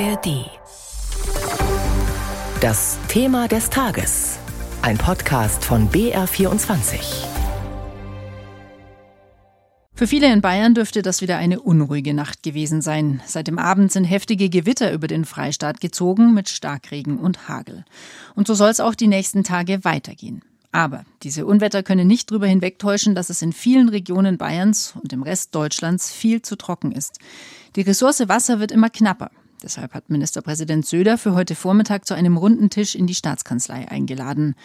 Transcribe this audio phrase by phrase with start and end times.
[0.00, 0.50] ARD.
[2.60, 4.38] Das Thema des Tages.
[4.82, 6.98] Ein Podcast von BR24.
[9.94, 13.22] Für viele in Bayern dürfte das wieder eine unruhige Nacht gewesen sein.
[13.24, 17.84] Seit dem Abend sind heftige Gewitter über den Freistaat gezogen mit Starkregen und Hagel.
[18.34, 20.42] Und so soll es auch die nächsten Tage weitergehen.
[20.72, 25.22] Aber diese Unwetter können nicht darüber hinwegtäuschen, dass es in vielen Regionen Bayerns und im
[25.22, 27.20] Rest Deutschlands viel zu trocken ist.
[27.76, 29.30] Die Ressource Wasser wird immer knapper.
[29.64, 34.56] Deshalb hat Ministerpräsident Söder für heute Vormittag zu einem runden Tisch in die Staatskanzlei eingeladen.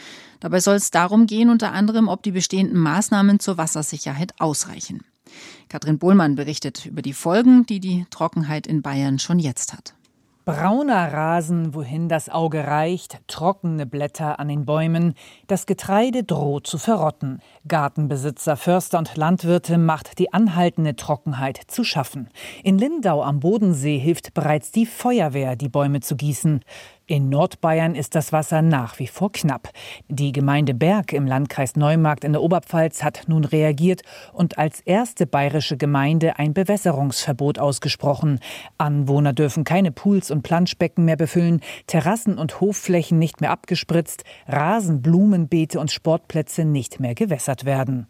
[0.41, 4.99] Dabei soll es darum gehen, unter anderem, ob die bestehenden Maßnahmen zur Wassersicherheit ausreichen.
[5.69, 9.93] Katrin Bohlmann berichtet über die Folgen, die die Trockenheit in Bayern schon jetzt hat.
[10.49, 15.13] Brauner Rasen, wohin das Auge reicht, trockene Blätter an den Bäumen,
[15.45, 17.39] das Getreide droht zu verrotten.
[17.67, 22.29] Gartenbesitzer, Förster und Landwirte macht die anhaltende Trockenheit zu schaffen.
[22.63, 26.61] In Lindau am Bodensee hilft bereits die Feuerwehr, die Bäume zu gießen.
[27.09, 29.71] In Nordbayern ist das Wasser nach wie vor knapp.
[30.09, 35.25] Die Gemeinde Berg im Landkreis Neumarkt in der Oberpfalz hat nun reagiert und als erste
[35.25, 38.39] bayerische Gemeinde ein Bewässerungsverbot ausgesprochen.
[38.77, 45.01] Anwohner dürfen keine Pools und Planschbecken mehr befüllen, Terrassen und Hofflächen nicht mehr abgespritzt, Rasen,
[45.01, 48.05] Blumenbeete und Sportplätze nicht mehr gewässert werden.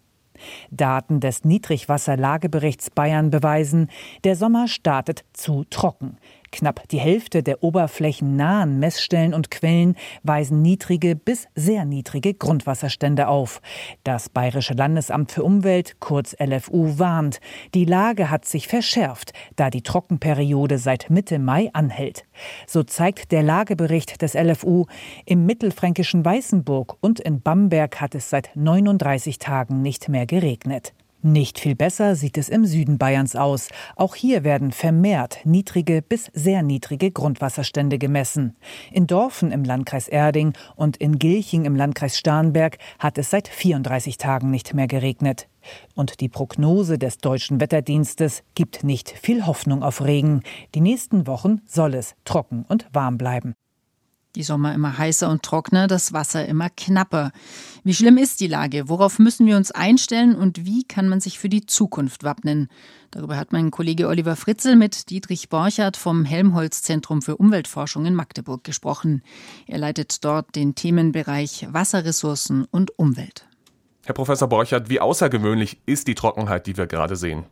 [0.72, 3.90] Daten des Niedrigwasserlageberichts Bayern beweisen,
[4.24, 6.18] der Sommer startet zu trocken.
[6.52, 13.62] Knapp die Hälfte der oberflächennahen Messstellen und Quellen weisen niedrige bis sehr niedrige Grundwasserstände auf.
[14.04, 17.40] Das Bayerische Landesamt für Umwelt, kurz LFU, warnt,
[17.74, 22.26] die Lage hat sich verschärft, da die Trockenperiode seit Mitte Mai anhält.
[22.68, 24.86] So zeigt der Lagebericht des LFU,
[25.26, 30.94] im mittelfränkischen Weißenburg und in Bamberg hat es seit 39 Tagen nicht mehr geregnet.
[31.22, 33.68] Nicht viel besser sieht es im Süden Bayerns aus.
[33.98, 38.56] Auch hier werden vermehrt niedrige bis sehr niedrige Grundwasserstände gemessen.
[38.90, 44.18] In Dorfen im Landkreis Erding und in Gilching im Landkreis Starnberg hat es seit 34
[44.18, 45.50] Tagen nicht mehr geregnet.
[45.94, 50.42] Und die Prognose des deutschen Wetterdienstes gibt nicht viel Hoffnung auf Regen.
[50.74, 53.56] Die nächsten Wochen soll es trocken und warm bleiben.
[54.36, 57.32] Die Sommer immer heißer und trockener, das Wasser immer knapper.
[57.84, 58.88] Wie schlimm ist die Lage?
[58.88, 62.70] Worauf müssen wir uns einstellen und wie kann man sich für die Zukunft wappnen?
[63.10, 68.14] Darüber hat mein Kollege Oliver Fritzel mit Dietrich Borchardt vom Helmholtz Zentrum für Umweltforschung in
[68.14, 69.24] Magdeburg gesprochen.
[69.66, 73.48] Er leitet dort den Themenbereich Wasserressourcen und Umwelt.
[74.06, 77.46] Herr Professor Borchardt, wie außergewöhnlich ist die Trockenheit, die wir gerade sehen?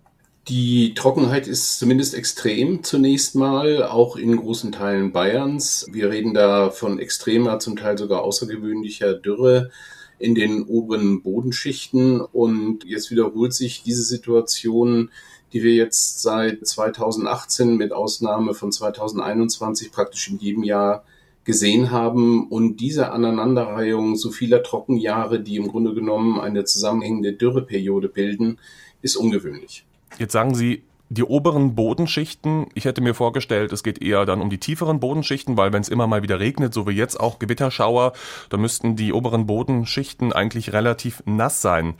[0.50, 5.86] Die Trockenheit ist zumindest extrem zunächst mal, auch in großen Teilen Bayerns.
[5.92, 9.72] Wir reden da von extremer, zum Teil sogar außergewöhnlicher Dürre
[10.20, 12.22] in den oberen Bodenschichten.
[12.22, 15.12] Und jetzt wiederholt sich diese Situation,
[15.52, 21.04] die wir jetzt seit 2018 mit Ausnahme von 2021 praktisch in jedem Jahr
[21.44, 22.48] gesehen haben.
[22.48, 28.60] Und diese Aneinanderreihung so vieler Trockenjahre, die im Grunde genommen eine zusammenhängende Dürreperiode bilden,
[29.02, 29.87] ist ungewöhnlich.
[30.18, 34.50] Jetzt sagen Sie, die oberen Bodenschichten, ich hätte mir vorgestellt, es geht eher dann um
[34.50, 38.12] die tieferen Bodenschichten, weil wenn es immer mal wieder regnet, so wie jetzt auch Gewitterschauer,
[38.50, 41.96] dann müssten die oberen Bodenschichten eigentlich relativ nass sein.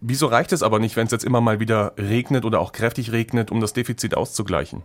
[0.00, 3.10] Wieso reicht es aber nicht, wenn es jetzt immer mal wieder regnet oder auch kräftig
[3.10, 4.82] regnet, um das Defizit auszugleichen?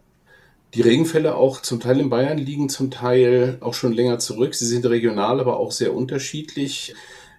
[0.74, 4.54] Die Regenfälle auch zum Teil in Bayern liegen zum Teil auch schon länger zurück.
[4.54, 6.94] Sie sind regional, aber auch sehr unterschiedlich.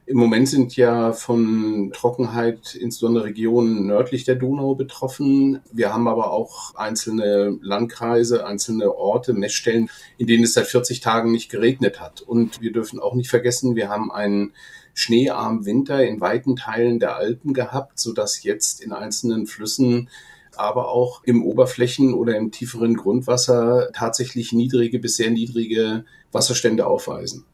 [0.09, 5.61] Im Moment sind ja von Trockenheit insbesondere Regionen nördlich der Donau betroffen.
[5.71, 11.31] Wir haben aber auch einzelne Landkreise, einzelne Orte, Messstellen, in denen es seit 40 Tagen
[11.31, 12.23] nicht geregnet hat.
[12.23, 14.55] Und wir dürfen auch nicht vergessen, wir haben einen
[14.95, 20.09] schneearmen Winter in weiten Teilen der Alpen gehabt, sodass jetzt in einzelnen Flüssen
[20.57, 27.45] aber auch im Oberflächen- oder im tieferen Grundwasser tatsächlich niedrige bis sehr niedrige Wasserstände aufweisen.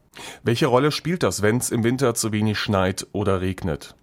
[0.43, 3.95] Welche Rolle spielt das, wenn es im Winter zu wenig schneit oder regnet?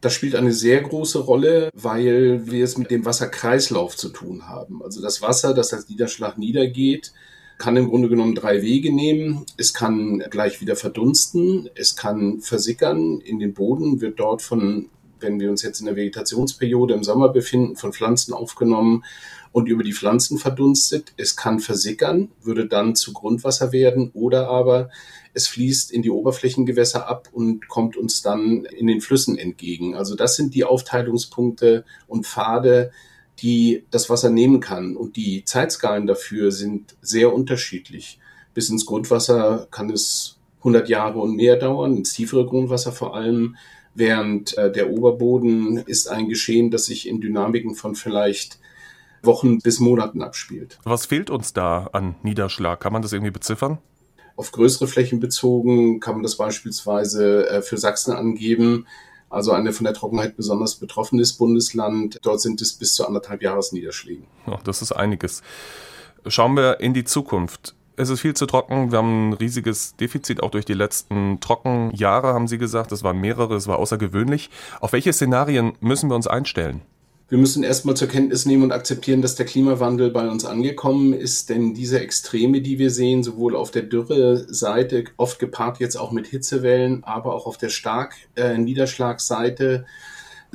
[0.00, 4.82] Das spielt eine sehr große Rolle, weil wir es mit dem Wasserkreislauf zu tun haben.
[4.82, 7.12] Also das Wasser, das als Niederschlag niedergeht,
[7.58, 9.46] kann im Grunde genommen drei Wege nehmen.
[9.56, 14.90] Es kann gleich wieder verdunsten, es kann versickern in den Boden, wird dort von,
[15.26, 19.04] wenn wir uns jetzt in der Vegetationsperiode im Sommer befinden, von Pflanzen aufgenommen
[19.52, 21.12] und über die Pflanzen verdunstet.
[21.16, 24.88] Es kann versickern, würde dann zu Grundwasser werden oder aber
[25.34, 29.94] es fließt in die Oberflächengewässer ab und kommt uns dann in den Flüssen entgegen.
[29.94, 32.90] Also das sind die Aufteilungspunkte und Pfade,
[33.40, 34.96] die das Wasser nehmen kann.
[34.96, 38.18] Und die Zeitskalen dafür sind sehr unterschiedlich.
[38.54, 43.56] Bis ins Grundwasser kann es 100 Jahre und mehr dauern, ins tiefere Grundwasser vor allem,
[43.96, 48.58] während äh, der Oberboden ist ein Geschehen, das sich in Dynamiken von vielleicht
[49.22, 50.78] Wochen bis Monaten abspielt.
[50.84, 52.80] Was fehlt uns da an Niederschlag?
[52.80, 53.78] Kann man das irgendwie beziffern?
[54.36, 58.86] Auf größere Flächen bezogen kann man das beispielsweise äh, für Sachsen angeben.
[59.28, 62.18] Also eine von der Trockenheit besonders betroffenes Bundesland.
[62.22, 64.24] Dort sind es bis zu anderthalb Jahresniederschlägen.
[64.46, 65.42] Oh, das ist einiges.
[66.26, 67.74] Schauen wir in die Zukunft.
[67.98, 68.92] Es ist viel zu trocken.
[68.92, 72.92] Wir haben ein riesiges Defizit, auch durch die letzten Trockenjahre, haben Sie gesagt.
[72.92, 74.50] Es waren mehrere, es war außergewöhnlich.
[74.80, 76.82] Auf welche Szenarien müssen wir uns einstellen?
[77.28, 81.48] Wir müssen erstmal zur Kenntnis nehmen und akzeptieren, dass der Klimawandel bei uns angekommen ist,
[81.48, 86.28] denn diese Extreme, die wir sehen, sowohl auf der Dürre-Seite, oft gepaart jetzt auch mit
[86.28, 89.86] Hitzewellen, aber auch auf der stark äh, Niederschlagsseite,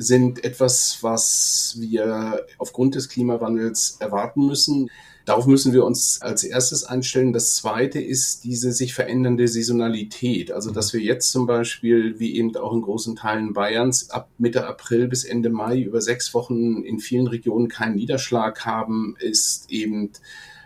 [0.02, 4.90] sind etwas, was wir aufgrund des Klimawandels erwarten müssen.
[5.24, 7.32] Darauf müssen wir uns als erstes einstellen.
[7.32, 10.50] Das zweite ist diese sich verändernde Saisonalität.
[10.50, 14.66] Also, dass wir jetzt zum Beispiel, wie eben auch in großen Teilen Bayerns, ab Mitte
[14.66, 20.10] April bis Ende Mai über sechs Wochen in vielen Regionen keinen Niederschlag haben, ist eben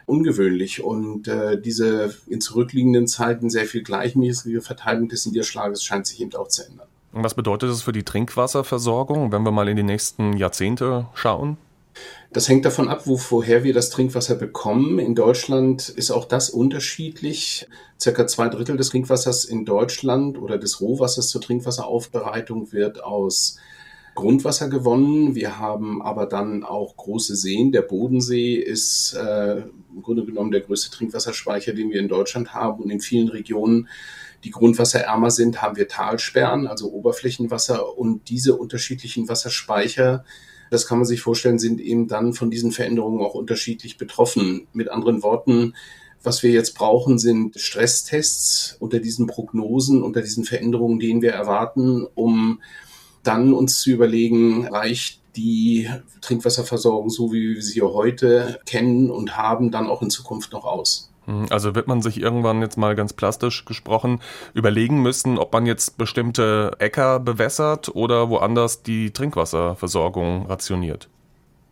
[0.06, 0.82] ungewöhnlich.
[0.82, 6.34] Und äh, diese in zurückliegenden Zeiten sehr viel gleichmäßige Verteilung des Niederschlages scheint sich eben
[6.34, 6.88] auch zu ändern.
[7.18, 11.56] Was bedeutet das für die Trinkwasserversorgung, wenn wir mal in die nächsten Jahrzehnte schauen?
[12.30, 14.98] Das hängt davon ab, wo, woher wir das Trinkwasser bekommen.
[14.98, 17.66] In Deutschland ist auch das unterschiedlich.
[17.98, 23.56] Circa zwei Drittel des Trinkwassers in Deutschland oder des Rohwassers zur Trinkwasseraufbereitung wird aus
[24.16, 25.36] Grundwasser gewonnen.
[25.36, 27.70] Wir haben aber dann auch große Seen.
[27.70, 32.82] Der Bodensee ist äh, im Grunde genommen der größte Trinkwasserspeicher, den wir in Deutschland haben.
[32.82, 33.88] Und in vielen Regionen,
[34.42, 37.96] die grundwasserärmer sind, haben wir Talsperren, also Oberflächenwasser.
[37.96, 40.24] Und diese unterschiedlichen Wasserspeicher
[40.70, 44.66] das kann man sich vorstellen, sind eben dann von diesen Veränderungen auch unterschiedlich betroffen.
[44.72, 45.74] Mit anderen Worten,
[46.22, 52.06] was wir jetzt brauchen, sind Stresstests unter diesen Prognosen, unter diesen Veränderungen, denen wir erwarten,
[52.14, 52.60] um
[53.26, 55.88] dann uns zu überlegen, reicht die
[56.20, 61.10] Trinkwasserversorgung, so wie wir sie heute kennen und haben, dann auch in Zukunft noch aus.
[61.26, 64.20] Mhm, also wird man sich irgendwann jetzt mal ganz plastisch gesprochen
[64.54, 71.08] überlegen müssen, ob man jetzt bestimmte Äcker bewässert oder woanders die Trinkwasserversorgung rationiert.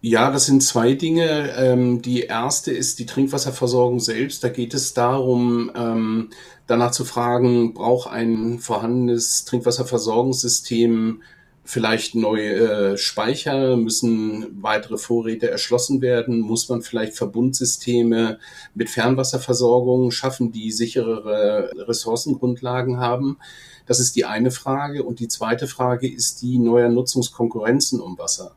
[0.07, 1.55] Ja, das sind zwei Dinge.
[1.57, 4.45] Ähm, die erste ist die Trinkwasserversorgung selbst.
[4.45, 6.29] Da geht es darum, ähm,
[6.67, 11.23] danach zu fragen, braucht ein vorhandenes Trinkwasserversorgungssystem
[11.65, 18.39] vielleicht neue äh, Speicher, müssen weitere Vorräte erschlossen werden, muss man vielleicht Verbundsysteme
[18.75, 23.39] mit Fernwasserversorgung schaffen, die sicherere Ressourcengrundlagen haben.
[23.87, 25.05] Das ist die eine Frage.
[25.05, 28.55] Und die zweite Frage ist die neuer Nutzungskonkurrenzen um Wasser.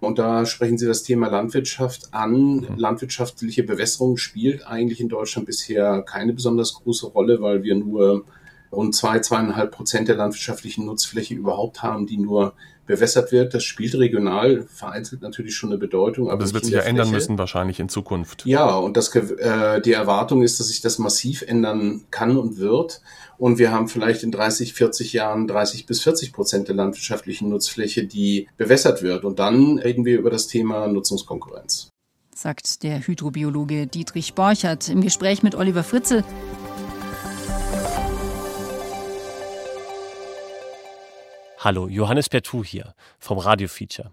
[0.00, 2.56] Und da sprechen Sie das Thema Landwirtschaft an.
[2.56, 2.68] Mhm.
[2.76, 8.24] Landwirtschaftliche Bewässerung spielt eigentlich in Deutschland bisher keine besonders große Rolle, weil wir nur
[8.74, 12.54] rund zwei, zweieinhalb Prozent der landwirtschaftlichen Nutzfläche überhaupt haben, die nur
[12.86, 13.54] bewässert wird.
[13.54, 16.30] Das spielt regional vereinzelt natürlich schon eine Bedeutung.
[16.30, 18.44] Aber das wird sich ja ändern müssen wahrscheinlich in Zukunft.
[18.46, 23.00] Ja, und das, äh, die Erwartung ist, dass sich das massiv ändern kann und wird.
[23.38, 28.04] Und wir haben vielleicht in 30, 40 Jahren 30 bis 40 Prozent der landwirtschaftlichen Nutzfläche,
[28.06, 29.24] die bewässert wird.
[29.24, 31.88] Und dann reden wir über das Thema Nutzungskonkurrenz.
[32.34, 36.24] Sagt der Hydrobiologe Dietrich Borchert im Gespräch mit Oliver Fritzel.
[41.64, 44.12] Hallo, Johannes Pertu hier vom Radio Feature.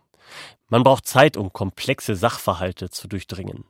[0.69, 3.65] Man braucht Zeit, um komplexe Sachverhalte zu durchdringen.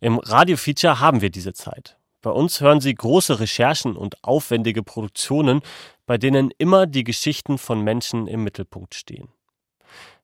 [0.00, 1.96] Im Radio Feature haben wir diese Zeit.
[2.20, 5.62] Bei uns hören Sie große Recherchen und aufwendige Produktionen,
[6.04, 9.30] bei denen immer die Geschichten von Menschen im Mittelpunkt stehen.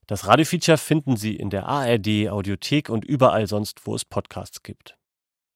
[0.06, 4.62] Das Radio Feature finden Sie in der ARD Audiothek und überall sonst, wo es Podcasts
[4.62, 4.98] gibt.